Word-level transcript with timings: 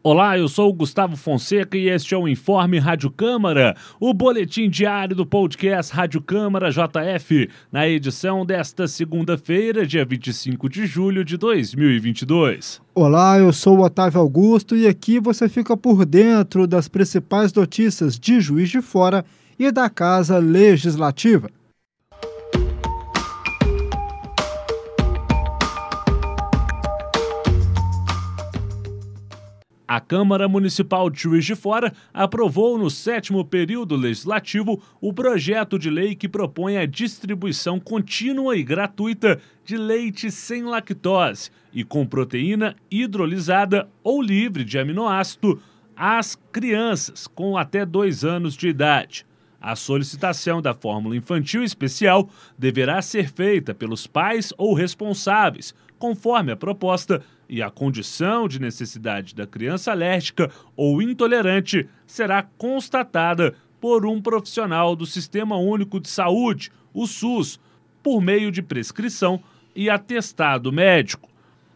Olá, 0.00 0.38
eu 0.38 0.48
sou 0.48 0.70
o 0.70 0.72
Gustavo 0.72 1.16
Fonseca 1.16 1.76
e 1.76 1.88
este 1.88 2.14
é 2.14 2.16
o 2.16 2.28
Informe 2.28 2.78
Rádio 2.78 3.10
Câmara, 3.10 3.74
o 3.98 4.14
boletim 4.14 4.70
diário 4.70 5.16
do 5.16 5.26
podcast 5.26 5.92
Rádio 5.92 6.22
Câmara 6.22 6.70
JF, 6.70 7.50
na 7.72 7.88
edição 7.88 8.46
desta 8.46 8.86
segunda-feira, 8.86 9.84
dia 9.84 10.04
25 10.04 10.68
de 10.68 10.86
julho 10.86 11.24
de 11.24 11.36
2022. 11.36 12.80
Olá, 12.94 13.40
eu 13.40 13.52
sou 13.52 13.78
o 13.78 13.82
Otávio 13.82 14.20
Augusto 14.20 14.76
e 14.76 14.86
aqui 14.86 15.18
você 15.18 15.48
fica 15.48 15.76
por 15.76 16.06
dentro 16.06 16.68
das 16.68 16.86
principais 16.86 17.52
notícias 17.52 18.16
de 18.16 18.40
Juiz 18.40 18.70
de 18.70 18.80
Fora 18.80 19.24
e 19.58 19.72
da 19.72 19.90
Casa 19.90 20.38
Legislativa. 20.38 21.50
A 29.88 30.00
Câmara 30.00 30.46
Municipal 30.46 31.08
de 31.08 31.18
Juiz 31.18 31.46
de 31.46 31.54
Fora 31.54 31.94
aprovou 32.12 32.76
no 32.76 32.90
sétimo 32.90 33.42
período 33.42 33.96
legislativo 33.96 34.82
o 35.00 35.14
projeto 35.14 35.78
de 35.78 35.88
lei 35.88 36.14
que 36.14 36.28
propõe 36.28 36.76
a 36.76 36.84
distribuição 36.84 37.80
contínua 37.80 38.54
e 38.54 38.62
gratuita 38.62 39.40
de 39.64 39.78
leite 39.78 40.30
sem 40.30 40.62
lactose 40.62 41.50
e 41.72 41.84
com 41.84 42.04
proteína 42.04 42.76
hidrolisada 42.90 43.88
ou 44.04 44.20
livre 44.20 44.62
de 44.62 44.78
aminoácido 44.78 45.58
às 45.96 46.36
crianças 46.52 47.26
com 47.26 47.56
até 47.56 47.86
dois 47.86 48.26
anos 48.26 48.54
de 48.54 48.68
idade. 48.68 49.24
A 49.58 49.74
solicitação 49.74 50.60
da 50.60 50.74
fórmula 50.74 51.16
infantil 51.16 51.64
especial 51.64 52.28
deverá 52.58 53.00
ser 53.00 53.30
feita 53.30 53.74
pelos 53.74 54.06
pais 54.06 54.52
ou 54.58 54.74
responsáveis, 54.74 55.74
conforme 55.98 56.52
a 56.52 56.56
proposta, 56.56 57.22
e 57.48 57.62
a 57.62 57.70
condição 57.70 58.46
de 58.46 58.60
necessidade 58.60 59.34
da 59.34 59.46
criança 59.46 59.90
alérgica 59.90 60.50
ou 60.76 61.00
intolerante 61.00 61.88
será 62.06 62.42
constatada 62.42 63.54
por 63.80 64.04
um 64.04 64.20
profissional 64.20 64.94
do 64.94 65.06
Sistema 65.06 65.56
Único 65.56 65.98
de 66.00 66.08
Saúde, 66.08 66.70
o 66.92 67.06
SUS, 67.06 67.58
por 68.02 68.20
meio 68.20 68.50
de 68.50 68.60
prescrição 68.60 69.40
e 69.74 69.88
atestado 69.88 70.72
médico. 70.72 71.28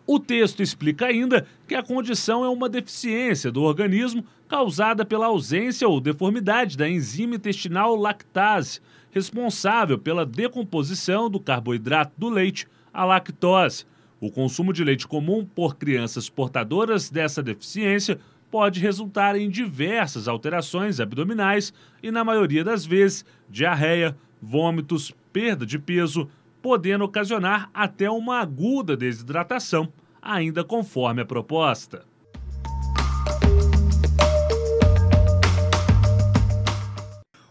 O 0.06 0.18
texto 0.18 0.62
explica 0.62 1.06
ainda 1.06 1.46
que 1.66 1.74
a 1.74 1.82
condição 1.82 2.44
é 2.44 2.48
uma 2.48 2.68
deficiência 2.68 3.50
do 3.50 3.62
organismo 3.62 4.24
causada 4.48 5.04
pela 5.04 5.26
ausência 5.26 5.88
ou 5.88 6.00
deformidade 6.00 6.76
da 6.76 6.88
enzima 6.88 7.36
intestinal 7.36 7.94
lactase, 7.94 8.80
responsável 9.10 9.98
pela 9.98 10.26
decomposição 10.26 11.30
do 11.30 11.38
carboidrato 11.38 12.12
do 12.18 12.28
leite, 12.28 12.66
a 12.92 13.04
lactose. 13.04 13.86
O 14.22 14.30
consumo 14.30 14.72
de 14.72 14.84
leite 14.84 15.04
comum 15.08 15.44
por 15.44 15.74
crianças 15.74 16.28
portadoras 16.30 17.10
dessa 17.10 17.42
deficiência 17.42 18.20
pode 18.52 18.78
resultar 18.78 19.34
em 19.34 19.50
diversas 19.50 20.28
alterações 20.28 21.00
abdominais 21.00 21.74
e, 22.00 22.08
na 22.12 22.22
maioria 22.22 22.62
das 22.62 22.86
vezes, 22.86 23.24
diarreia, 23.50 24.16
vômitos, 24.40 25.12
perda 25.32 25.66
de 25.66 25.76
peso, 25.76 26.28
podendo 26.62 27.02
ocasionar 27.02 27.68
até 27.74 28.08
uma 28.08 28.38
aguda 28.38 28.96
desidratação, 28.96 29.92
ainda 30.22 30.62
conforme 30.62 31.22
a 31.22 31.26
proposta. 31.26 32.04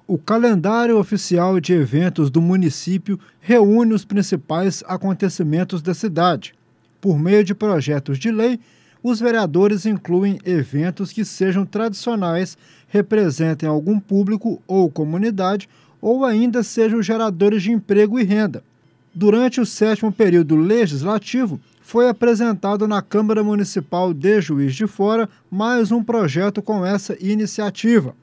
O 0.07 0.17
calendário 0.17 0.97
oficial 0.97 1.59
de 1.59 1.73
eventos 1.73 2.31
do 2.31 2.41
município 2.41 3.19
reúne 3.41 3.93
os 3.93 4.05
principais 4.05 4.81
acontecimentos 4.87 5.81
da 5.81 5.93
cidade. 5.93 6.53
Por 7.01 7.19
meio 7.19 7.43
de 7.43 7.55
projetos 7.55 8.19
de 8.19 8.31
lei, 8.31 8.59
os 9.03 9.19
vereadores 9.19 9.87
incluem 9.87 10.39
eventos 10.45 11.11
que 11.11 11.25
sejam 11.25 11.65
tradicionais, 11.65 12.55
representem 12.87 13.67
algum 13.67 13.99
público 13.99 14.61
ou 14.67 14.89
comunidade 14.91 15.67
ou 15.99 16.23
ainda 16.23 16.61
sejam 16.61 17.01
geradores 17.01 17.63
de 17.63 17.71
emprego 17.71 18.19
e 18.19 18.23
renda. 18.23 18.63
Durante 19.13 19.59
o 19.59 19.65
sétimo 19.65 20.11
período 20.11 20.55
legislativo, 20.55 21.59
foi 21.81 22.07
apresentado 22.07 22.87
na 22.87 23.01
Câmara 23.01 23.43
Municipal 23.43 24.13
de 24.13 24.39
Juiz 24.39 24.75
de 24.75 24.87
Fora 24.87 25.27
mais 25.49 25.91
um 25.91 26.03
projeto 26.03 26.61
com 26.61 26.85
essa 26.85 27.17
iniciativa. 27.19 28.15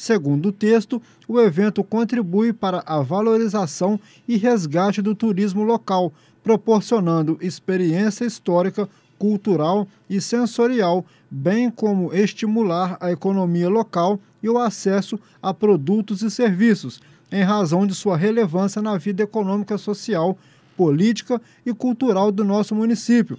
Segundo 0.00 0.46
o 0.46 0.52
texto, 0.52 1.02
o 1.28 1.38
evento 1.38 1.84
contribui 1.84 2.54
para 2.54 2.82
a 2.86 3.02
valorização 3.02 4.00
e 4.26 4.38
resgate 4.38 5.02
do 5.02 5.14
turismo 5.14 5.62
local, 5.62 6.10
proporcionando 6.42 7.36
experiência 7.42 8.24
histórica, 8.24 8.88
cultural 9.18 9.86
e 10.08 10.18
sensorial, 10.18 11.04
bem 11.30 11.70
como 11.70 12.14
estimular 12.14 12.96
a 12.98 13.12
economia 13.12 13.68
local 13.68 14.18
e 14.42 14.48
o 14.48 14.56
acesso 14.56 15.20
a 15.42 15.52
produtos 15.52 16.22
e 16.22 16.30
serviços, 16.30 16.98
em 17.30 17.42
razão 17.42 17.86
de 17.86 17.94
sua 17.94 18.16
relevância 18.16 18.80
na 18.80 18.96
vida 18.96 19.22
econômica, 19.22 19.76
social, 19.76 20.38
política 20.78 21.38
e 21.66 21.74
cultural 21.74 22.32
do 22.32 22.42
nosso 22.42 22.74
município. 22.74 23.38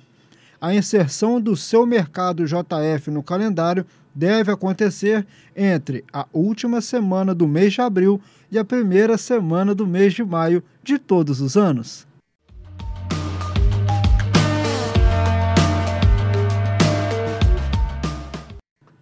A 0.61 0.75
inserção 0.75 1.41
do 1.41 1.57
seu 1.57 1.87
mercado 1.87 2.45
JF 2.45 3.09
no 3.09 3.23
calendário 3.23 3.83
deve 4.13 4.51
acontecer 4.51 5.25
entre 5.57 6.05
a 6.13 6.27
última 6.31 6.81
semana 6.81 7.33
do 7.33 7.47
mês 7.47 7.73
de 7.73 7.81
abril 7.81 8.21
e 8.51 8.59
a 8.59 8.63
primeira 8.63 9.17
semana 9.17 9.73
do 9.73 9.87
mês 9.87 10.13
de 10.13 10.23
maio 10.23 10.63
de 10.83 10.99
todos 10.99 11.41
os 11.41 11.57
anos. 11.57 12.05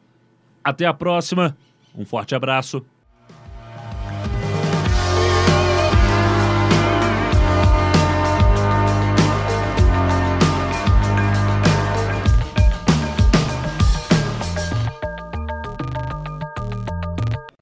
Até 0.63 0.88
a 0.88 0.93
próxima. 0.93 1.55
Um 1.95 2.03
forte 2.03 2.33
abraço. 2.33 2.83